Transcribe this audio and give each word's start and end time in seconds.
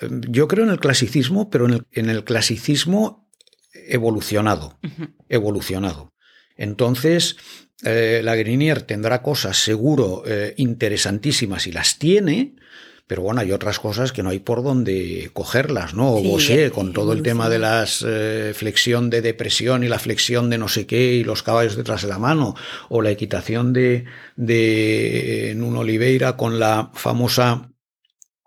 Yo 0.00 0.46
creo 0.48 0.64
en 0.64 0.70
el 0.70 0.80
clasicismo, 0.80 1.50
pero 1.50 1.66
en 1.66 2.10
el, 2.10 2.24
clasicismo 2.24 3.28
evolucionado. 3.72 4.78
Evolucionado. 5.28 6.12
Entonces, 6.56 7.36
eh, 7.84 8.20
la 8.22 8.36
Grinier 8.36 8.82
tendrá 8.82 9.22
cosas 9.22 9.56
seguro 9.56 10.22
eh, 10.26 10.54
interesantísimas 10.56 11.66
y 11.66 11.72
las 11.72 11.98
tiene, 11.98 12.54
pero 13.08 13.22
bueno, 13.22 13.40
hay 13.40 13.52
otras 13.52 13.80
cosas 13.80 14.12
que 14.12 14.22
no 14.22 14.30
hay 14.30 14.40
por 14.40 14.62
dónde 14.62 15.30
cogerlas, 15.32 15.94
¿no? 15.94 16.12
O 16.12 16.38
sí, 16.38 16.68
con 16.70 16.92
todo 16.92 17.12
el 17.12 17.22
tema 17.22 17.48
de 17.48 17.58
la 17.58 17.86
eh, 18.04 18.52
flexión 18.54 19.08
de 19.10 19.22
depresión 19.22 19.82
y 19.82 19.88
la 19.88 19.98
flexión 19.98 20.50
de 20.50 20.58
no 20.58 20.68
sé 20.68 20.86
qué 20.86 21.14
y 21.14 21.24
los 21.24 21.42
caballos 21.42 21.76
detrás 21.76 22.02
de 22.02 22.08
la 22.08 22.18
mano, 22.18 22.54
o 22.88 23.00
la 23.00 23.10
equitación 23.10 23.72
de, 23.72 24.04
de 24.36 25.54
Nuno 25.56 25.80
Oliveira 25.80 26.36
con 26.36 26.58
la 26.58 26.90
famosa 26.94 27.70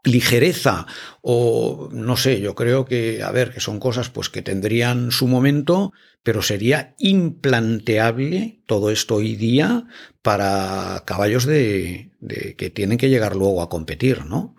ligereza 0.03 0.87
o 1.21 1.89
no 1.91 2.17
sé, 2.17 2.41
yo 2.41 2.55
creo 2.55 2.85
que, 2.85 3.21
a 3.23 3.31
ver, 3.31 3.51
que 3.51 3.59
son 3.59 3.79
cosas 3.79 4.09
pues 4.09 4.29
que 4.29 4.41
tendrían 4.41 5.11
su 5.11 5.27
momento, 5.27 5.93
pero 6.23 6.41
sería 6.41 6.95
implanteable 6.97 8.61
todo 8.65 8.91
esto 8.91 9.15
hoy 9.15 9.35
día 9.35 9.85
para 10.21 11.03
caballos 11.05 11.45
de, 11.45 12.11
que 12.57 12.69
tienen 12.69 12.97
que 12.97 13.09
llegar 13.09 13.35
luego 13.35 13.61
a 13.61 13.69
competir, 13.69 14.25
¿no? 14.25 14.55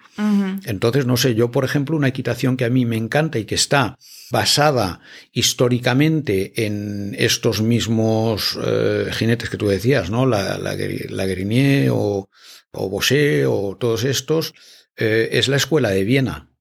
Entonces, 0.67 1.07
no 1.07 1.17
sé, 1.17 1.35
yo, 1.35 1.51
por 1.51 1.65
ejemplo, 1.65 1.97
una 1.97 2.09
equitación 2.09 2.59
que 2.59 2.67
a 2.67 2.71
mí 2.71 2.85
me 2.85 2.97
encanta 2.97 3.39
y 3.39 3.47
que 3.47 3.55
está 3.55 3.97
basada 4.31 5.01
históricamente 5.33 6.67
en 6.67 7.17
estos 7.19 7.63
mismos 7.63 8.59
eh, 8.63 9.07
jinetes 9.13 9.49
que 9.49 9.57
tú 9.57 9.69
decías, 9.69 10.11
¿no? 10.11 10.27
La, 10.27 10.59
la, 10.59 11.27
Grenier 11.27 11.91
o, 11.93 12.29
o 12.73 12.89
Bosé 12.91 13.47
o 13.47 13.77
todos 13.79 14.05
estos, 14.05 14.53
eh, 14.97 15.31
es 15.33 15.49
la 15.49 15.57
escuela 15.57 15.91
de 15.91 16.05
Viena 16.05 16.53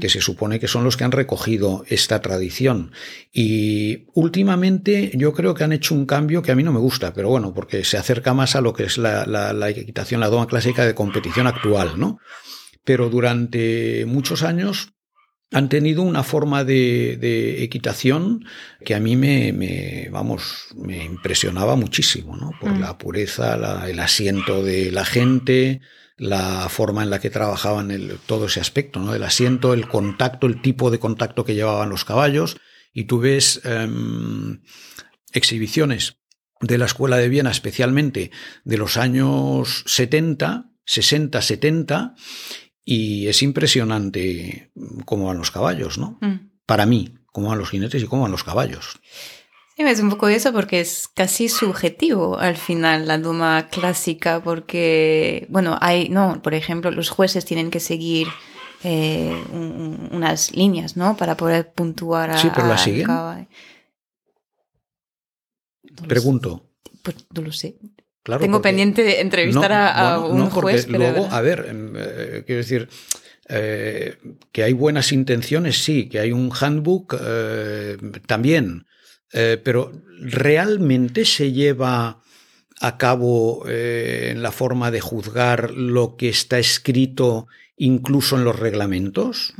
que 0.00 0.08
se 0.08 0.20
supone 0.20 0.58
que 0.58 0.68
son 0.68 0.84
los 0.84 0.96
que 0.96 1.04
han 1.04 1.12
recogido 1.12 1.84
esta 1.86 2.22
tradición. 2.22 2.92
Y 3.30 4.06
últimamente 4.14 5.10
yo 5.14 5.34
creo 5.34 5.54
que 5.54 5.64
han 5.64 5.72
hecho 5.72 5.94
un 5.94 6.06
cambio 6.06 6.42
que 6.42 6.50
a 6.50 6.54
mí 6.54 6.62
no 6.62 6.72
me 6.72 6.78
gusta, 6.78 7.12
pero 7.12 7.28
bueno, 7.28 7.52
porque 7.52 7.84
se 7.84 7.98
acerca 7.98 8.32
más 8.32 8.56
a 8.56 8.62
lo 8.62 8.72
que 8.72 8.84
es 8.84 8.96
la, 8.96 9.26
la, 9.26 9.68
equitación, 9.68 10.20
la 10.20 10.28
doma 10.28 10.46
clásica 10.46 10.86
de 10.86 10.94
competición 10.94 11.46
actual, 11.46 11.98
¿no? 11.98 12.18
Pero 12.84 13.10
durante 13.10 14.06
muchos 14.06 14.42
años 14.42 14.94
han 15.52 15.68
tenido 15.68 16.02
una 16.02 16.22
forma 16.22 16.64
de, 16.64 17.62
equitación 17.62 18.44
que 18.84 18.94
a 18.94 19.00
mí 19.00 19.16
me, 19.16 20.08
vamos, 20.10 20.68
me 20.74 21.04
impresionaba 21.04 21.76
muchísimo, 21.76 22.36
¿no? 22.36 22.52
Por 22.60 22.72
mm. 22.72 22.80
la 22.80 22.98
pureza, 22.98 23.86
el 23.86 24.00
asiento 24.00 24.62
de 24.62 24.90
la 24.90 25.04
gente, 25.04 25.80
la 26.16 26.68
forma 26.68 27.02
en 27.02 27.10
la 27.10 27.20
que 27.20 27.30
trabajaban 27.30 27.90
el, 27.90 28.18
todo 28.26 28.46
ese 28.46 28.60
aspecto, 28.60 29.00
¿no? 29.00 29.14
El 29.14 29.22
asiento, 29.22 29.74
el 29.74 29.88
contacto, 29.88 30.46
el 30.46 30.62
tipo 30.62 30.90
de 30.90 30.98
contacto 30.98 31.44
que 31.44 31.54
llevaban 31.54 31.90
los 31.90 32.04
caballos. 32.04 32.56
Y 32.94 33.04
tú 33.04 33.20
ves 33.20 33.60
em, 33.64 34.62
exhibiciones 35.32 36.16
de 36.60 36.78
la 36.78 36.86
Escuela 36.86 37.16
de 37.16 37.28
Viena, 37.28 37.50
especialmente 37.50 38.30
de 38.64 38.78
los 38.78 38.96
años 38.96 39.84
70, 39.86 40.70
60, 40.84 41.42
70, 41.42 42.14
y 42.84 43.28
es 43.28 43.42
impresionante 43.42 44.70
cómo 45.04 45.26
van 45.26 45.38
los 45.38 45.50
caballos, 45.50 45.98
¿no? 45.98 46.18
Mm. 46.20 46.50
Para 46.66 46.86
mí, 46.86 47.14
cómo 47.26 47.48
van 47.48 47.58
los 47.58 47.70
jinetes 47.70 48.02
y 48.02 48.06
cómo 48.06 48.22
van 48.22 48.32
los 48.32 48.44
caballos. 48.44 49.00
Sí, 49.76 49.82
es 49.82 50.00
un 50.00 50.10
poco 50.10 50.28
eso 50.28 50.52
porque 50.52 50.80
es 50.80 51.08
casi 51.08 51.48
subjetivo 51.48 52.38
al 52.38 52.56
final 52.56 53.06
la 53.06 53.18
duma 53.18 53.68
clásica 53.68 54.42
porque, 54.42 55.46
bueno, 55.48 55.78
hay, 55.80 56.08
no, 56.08 56.42
por 56.42 56.54
ejemplo, 56.54 56.90
los 56.90 57.08
jueces 57.08 57.44
tienen 57.44 57.70
que 57.70 57.80
seguir 57.80 58.28
eh, 58.84 59.34
unas 59.52 60.54
líneas, 60.54 60.96
¿no? 60.96 61.16
Para 61.16 61.36
poder 61.36 61.72
puntuar 61.72 62.30
a... 62.30 62.38
Sí, 62.38 62.48
pero 62.54 62.66
la 62.66 62.78
siguen. 62.78 63.08
Pregunto. 66.06 66.68
Pues 67.02 67.16
no 67.34 67.42
lo 67.42 67.52
sé. 67.52 67.76
Claro, 68.22 68.42
Tengo 68.42 68.62
pendiente 68.62 69.02
de 69.02 69.20
entrevistar 69.20 69.72
a, 69.72 70.20
un 70.20 70.48
juez. 70.48 70.86
Pero 70.86 70.98
luego, 70.98 71.28
a 71.30 71.40
ver, 71.40 71.66
em, 71.68 71.92
eh, 71.96 72.44
quiero 72.46 72.58
decir, 72.58 72.88
eh, 73.48 74.16
que 74.52 74.62
hay 74.62 74.72
buenas 74.72 75.10
intenciones, 75.10 75.82
sí, 75.82 76.08
que 76.08 76.20
hay 76.20 76.30
un 76.30 76.52
handbook 76.52 77.16
también, 78.26 78.86
eh, 79.32 79.60
pero 79.62 79.92
¿realmente 80.20 81.24
se 81.24 81.52
lleva 81.52 82.22
a 82.80 82.98
cabo 82.98 83.64
en 83.68 84.42
la 84.42 84.52
forma 84.52 84.90
de 84.92 85.00
juzgar 85.00 85.72
lo 85.72 86.16
que 86.16 86.28
está 86.28 86.58
escrito 86.58 87.48
incluso 87.76 88.36
en 88.36 88.44
los 88.44 88.58
reglamentos? 88.58 89.54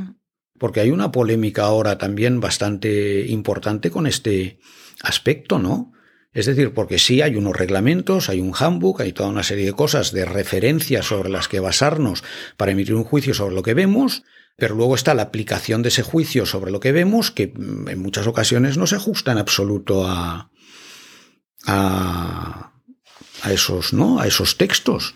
Porque 0.59 0.81
hay 0.81 0.93
una 0.93 1.11
polémica 1.11 1.65
ahora 1.65 1.99
también 1.99 2.39
bastante 2.39 3.27
importante 3.27 3.91
con 3.91 4.07
este 4.07 4.61
aspecto, 5.03 5.59
¿no? 5.59 5.93
Es 6.33 6.47
decir, 6.47 6.73
porque 6.73 6.99
sí 6.99 7.21
hay 7.21 7.37
unos 7.37 7.57
reglamentos, 7.57 8.31
hay 8.31 8.41
un 8.41 8.55
handbook, 8.59 9.03
hay 9.03 9.13
toda 9.13 9.29
una 9.29 9.43
serie 9.43 9.67
de 9.67 9.73
cosas, 9.75 10.13
de 10.13 10.25
referencias 10.25 11.07
sobre 11.07 11.29
las 11.29 11.47
que 11.47 11.61
basarnos 11.61 12.25
para 12.57 12.73
emitir 12.73 12.95
un 12.95 13.05
juicio 13.05 13.35
sobre 13.35 13.55
lo 13.55 13.63
que 13.63 13.75
vemos, 13.75 14.23
pero 14.57 14.75
luego 14.75 14.95
está 14.95 15.15
la 15.15 15.23
aplicación 15.23 15.83
de 15.83 15.89
ese 15.89 16.03
juicio 16.03 16.47
sobre 16.47 16.71
lo 16.71 16.81
que 16.81 16.93
vemos, 16.93 17.31
que 17.31 17.49
mm, 17.49 17.89
en 17.89 17.99
muchas 18.01 18.27
ocasiones 18.27 18.79
no 18.79 18.87
se 18.87 18.97
ajusta 18.97 19.33
en 19.33 19.39
absoluto 19.39 20.07
a, 20.07 20.51
a, 21.67 22.73
esos, 23.51 23.93
¿no? 23.93 24.19
A 24.19 24.27
esos 24.27 24.57
textos. 24.57 25.15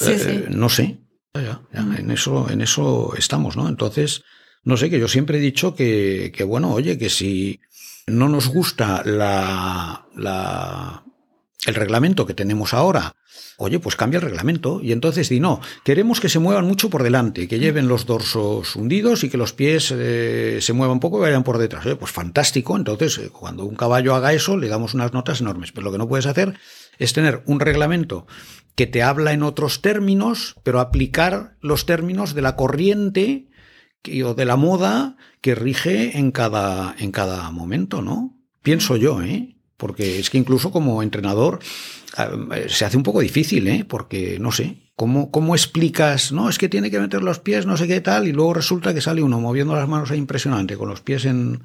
Eh, 0.00 0.46
no 0.48 0.68
sé. 0.68 1.00
en 1.34 2.10
eso, 2.10 2.48
en 2.50 2.60
eso 2.60 3.14
estamos, 3.16 3.56
¿no? 3.56 3.68
Entonces, 3.68 4.22
no 4.62 4.76
sé, 4.76 4.90
que 4.90 5.00
yo 5.00 5.08
siempre 5.08 5.38
he 5.38 5.40
dicho 5.40 5.74
que, 5.74 6.32
que 6.34 6.44
bueno, 6.44 6.72
oye, 6.72 6.98
que 6.98 7.10
si 7.10 7.60
no 8.06 8.28
nos 8.28 8.48
gusta 8.48 9.02
la, 9.04 10.06
la, 10.16 11.04
el 11.66 11.74
reglamento 11.74 12.26
que 12.26 12.34
tenemos 12.34 12.74
ahora, 12.74 13.14
oye, 13.56 13.78
pues 13.78 13.96
cambia 13.96 14.18
el 14.18 14.24
reglamento. 14.24 14.80
Y 14.82 14.92
entonces 14.92 15.28
di, 15.28 15.40
no, 15.40 15.60
queremos 15.84 16.20
que 16.20 16.28
se 16.28 16.38
muevan 16.38 16.66
mucho 16.66 16.90
por 16.90 17.02
delante, 17.02 17.46
que 17.48 17.58
lleven 17.58 17.88
los 17.88 18.06
dorsos 18.06 18.74
hundidos 18.76 19.24
y 19.24 19.30
que 19.30 19.36
los 19.36 19.52
pies 19.52 19.92
eh, 19.96 20.58
se 20.60 20.72
muevan 20.72 21.00
poco 21.00 21.18
y 21.18 21.22
vayan 21.22 21.44
por 21.44 21.58
detrás. 21.58 21.86
pues 21.98 22.10
fantástico. 22.10 22.76
Entonces, 22.76 23.18
eh, 23.18 23.30
cuando 23.30 23.64
un 23.64 23.76
caballo 23.76 24.14
haga 24.14 24.32
eso, 24.32 24.56
le 24.56 24.68
damos 24.68 24.94
unas 24.94 25.12
notas 25.12 25.40
enormes. 25.40 25.72
Pero 25.72 25.84
lo 25.84 25.92
que 25.92 25.98
no 25.98 26.08
puedes 26.08 26.26
hacer 26.26 26.54
es 26.98 27.12
tener 27.12 27.42
un 27.46 27.60
reglamento 27.60 28.26
que 28.74 28.86
te 28.86 29.02
habla 29.02 29.32
en 29.32 29.42
otros 29.42 29.82
términos, 29.82 30.56
pero 30.62 30.80
aplicar 30.80 31.56
los 31.60 31.86
términos 31.86 32.34
de 32.34 32.42
la 32.42 32.56
corriente 32.56 33.48
o 34.24 34.34
de 34.34 34.44
la 34.44 34.56
moda 34.56 35.16
que 35.40 35.54
rige 35.54 36.18
en 36.18 36.32
cada, 36.32 36.94
en 36.98 37.12
cada 37.12 37.50
momento, 37.50 38.02
¿no? 38.02 38.36
Pienso 38.62 38.96
yo, 38.96 39.22
¿eh? 39.22 39.56
Porque 39.76 40.18
es 40.18 40.30
que 40.30 40.38
incluso 40.38 40.70
como 40.70 41.02
entrenador 41.02 41.58
ah, 42.16 42.30
se 42.68 42.84
hace 42.84 42.96
un 42.96 43.02
poco 43.02 43.20
difícil, 43.20 43.66
¿eh? 43.68 43.84
Porque 43.84 44.38
no 44.40 44.52
sé, 44.52 44.92
¿cómo, 44.96 45.30
¿cómo 45.30 45.54
explicas? 45.54 46.32
No, 46.32 46.48
es 46.48 46.58
que 46.58 46.68
tiene 46.68 46.90
que 46.90 47.00
meter 47.00 47.22
los 47.22 47.38
pies, 47.38 47.66
no 47.66 47.76
sé 47.76 47.86
qué 47.86 48.00
tal, 48.00 48.28
y 48.28 48.32
luego 48.32 48.54
resulta 48.54 48.94
que 48.94 49.00
sale 49.00 49.22
uno 49.22 49.40
moviendo 49.40 49.74
las 49.74 49.88
manos 49.88 50.10
ahí 50.10 50.18
impresionante, 50.18 50.76
con 50.76 50.88
los 50.88 51.00
pies 51.00 51.24
en, 51.24 51.62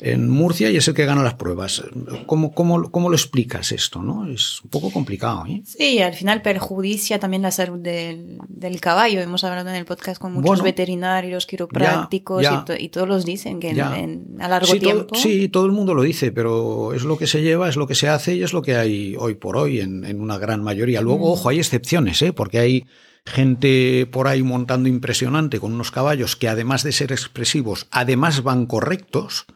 en 0.00 0.28
Murcia 0.28 0.70
y 0.70 0.76
es 0.76 0.88
el 0.88 0.94
que 0.94 1.04
gana 1.04 1.22
las 1.22 1.34
pruebas. 1.34 1.82
¿Cómo, 2.26 2.52
cómo, 2.52 2.90
cómo 2.90 3.08
lo 3.08 3.16
explicas 3.16 3.72
esto? 3.72 4.02
¿no? 4.02 4.28
Es 4.28 4.60
un 4.62 4.70
poco 4.70 4.90
complicado. 4.90 5.44
¿eh? 5.46 5.62
Sí, 5.64 6.00
al 6.00 6.14
final 6.14 6.42
perjudicia 6.42 7.18
también 7.18 7.42
la 7.42 7.50
salud 7.50 7.78
del, 7.78 8.38
del 8.48 8.80
caballo. 8.80 9.20
Hemos 9.20 9.44
hablado 9.44 9.68
en 9.70 9.76
el 9.76 9.84
podcast 9.84 10.20
con 10.20 10.32
muchos 10.32 10.62
veterinarios, 10.62 11.46
quiroprácticos 11.46 12.44
Y, 12.78 12.88
todos 12.88 13.08
los 13.08 13.24
dicen 13.24 13.60
que 13.60 13.70
en, 13.70 14.36
a 14.40 14.48
largo 14.48 14.72
tiempo. 14.74 15.14
sí, 15.14 15.48
todo 15.48 15.66
el 15.66 15.72
mundo 15.72 15.94
lo 15.94 16.02
dice, 16.02 16.32
pero 16.32 16.92
es 16.94 17.02
lo 17.02 17.18
que 17.18 17.26
se 17.26 17.42
lleva, 17.42 17.68
es 17.68 17.76
lo 17.76 17.86
que 17.86 17.94
se 17.94 18.08
hace 18.08 18.36
y 18.36 18.42
es 18.42 18.52
lo 18.52 18.62
que 18.62 18.76
hay 18.76 19.16
hoy 19.18 19.34
por 19.34 19.56
hoy 19.56 19.80
en, 19.80 20.04
en 20.04 20.20
una 20.20 20.38
gran 20.38 20.62
mayoría. 20.62 21.00
Luego, 21.00 21.28
mm. 21.28 21.32
ojo, 21.32 21.48
hay 21.48 21.58
excepciones, 21.58 22.22
¿eh? 22.22 22.32
porque 22.32 22.58
hay 22.58 22.86
gente 23.26 24.06
por 24.06 24.28
ahí 24.28 24.42
montando 24.42 24.88
impresionante 24.88 25.58
con 25.58 25.72
unos 25.72 25.90
caballos 25.90 26.36
que 26.36 26.48
además 26.48 26.82
de 26.84 26.92
ser 26.92 27.12
expresivos, 27.12 27.88
además 27.90 28.42
van 28.42 28.66
correctos 28.66 29.46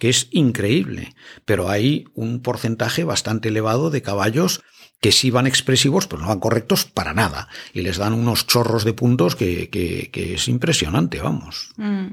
que 0.00 0.08
es 0.08 0.28
increíble, 0.32 1.14
pero 1.44 1.68
hay 1.68 2.06
un 2.14 2.40
porcentaje 2.40 3.04
bastante 3.04 3.50
elevado 3.50 3.90
de 3.90 4.02
caballos 4.02 4.62
que 5.00 5.12
sí 5.12 5.30
van 5.30 5.46
expresivos, 5.46 6.06
pero 6.06 6.22
no 6.22 6.28
van 6.28 6.40
correctos 6.40 6.86
para 6.86 7.14
nada, 7.14 7.48
y 7.72 7.82
les 7.82 7.98
dan 7.98 8.14
unos 8.14 8.46
chorros 8.46 8.84
de 8.84 8.94
puntos 8.94 9.36
que, 9.36 9.68
que, 9.70 10.34
es 10.34 10.48
impresionante, 10.48 11.20
vamos. 11.20 11.70
Mm. 11.76 12.06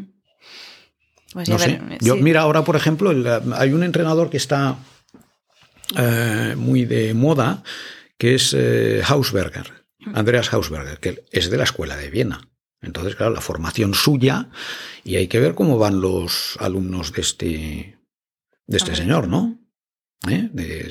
Pues 1.33 1.49
no 1.49 1.59
sé. 1.59 1.81
Yo, 2.01 2.17
mira, 2.17 2.41
ahora, 2.41 2.63
por 2.63 2.75
ejemplo, 2.75 3.13
hay 3.55 3.73
un 3.73 3.83
entrenador 3.83 4.29
que 4.29 4.37
está 4.37 4.77
eh, 5.97 6.55
muy 6.57 6.85
de 6.85 7.13
moda, 7.13 7.63
que 8.17 8.35
es 8.35 8.53
eh, 8.57 9.01
Hausberger, 9.07 9.85
Andreas 10.13 10.53
Hausberger, 10.53 10.99
que 10.99 11.25
es 11.31 11.49
de 11.49 11.57
la 11.57 11.63
escuela 11.63 11.95
de 11.95 12.09
Viena. 12.09 12.49
Entonces, 12.81 13.15
claro, 13.15 13.33
la 13.33 13.41
formación 13.41 13.93
suya 13.93 14.49
y 15.03 15.15
hay 15.15 15.27
que 15.27 15.39
ver 15.39 15.55
cómo 15.55 15.77
van 15.77 15.99
los 16.01 16.57
alumnos 16.59 17.11
de 17.11 17.21
este, 17.21 17.99
de 18.67 18.77
este 18.77 18.95
señor, 18.95 19.27
¿no? 19.27 19.59
¿Eh? 20.29 20.49
De 20.51 20.89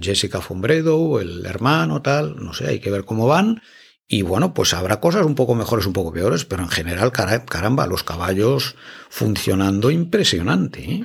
Jessica 0.00 0.40
Fombredo, 0.40 1.20
el 1.20 1.44
hermano, 1.46 2.02
tal, 2.02 2.36
no 2.42 2.52
sé, 2.52 2.68
hay 2.68 2.80
que 2.80 2.90
ver 2.90 3.04
cómo 3.04 3.26
van 3.26 3.62
Y 4.06 4.22
bueno, 4.22 4.54
pues 4.54 4.74
habrá 4.74 5.00
cosas 5.00 5.24
un 5.24 5.34
poco 5.34 5.54
mejores, 5.54 5.86
un 5.86 5.92
poco 5.92 6.12
peores, 6.12 6.44
pero 6.44 6.62
en 6.62 6.68
general, 6.68 7.12
caramba, 7.12 7.86
los 7.86 8.02
caballos 8.02 8.76
funcionando 9.08 9.90
impresionante. 9.90 10.82
¿eh? 10.82 11.04